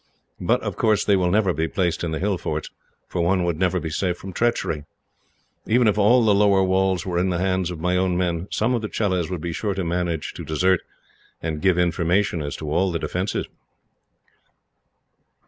But, 0.39 0.61
of 0.63 0.77
course, 0.77 1.05
they 1.05 1.15
will 1.15 1.29
never 1.29 1.53
be 1.53 1.67
placed 1.67 2.03
in 2.03 2.09
the 2.09 2.17
hill 2.17 2.39
forts, 2.39 2.71
for 3.07 3.21
one 3.21 3.43
would 3.43 3.59
never 3.59 3.79
be 3.79 3.91
safe 3.91 4.17
from 4.17 4.33
treachery. 4.33 4.83
Even 5.67 5.87
if 5.87 5.95
all 5.95 6.25
the 6.25 6.33
lower 6.33 6.63
walls 6.63 7.05
were 7.05 7.19
in 7.19 7.29
the 7.29 7.37
hands 7.37 7.69
of 7.69 7.79
my 7.79 7.95
own 7.97 8.17
men, 8.17 8.47
some 8.49 8.73
of 8.73 8.81
the 8.81 8.89
Chelahs 8.89 9.29
would 9.29 9.41
be 9.41 9.53
sure 9.53 9.75
to 9.75 9.83
manage 9.83 10.33
to 10.33 10.43
desert, 10.43 10.81
and 11.39 11.61
give 11.61 11.77
information 11.77 12.41
as 12.41 12.55
to 12.55 12.71
all 12.71 12.91
the 12.91 12.97
defences." 12.97 13.45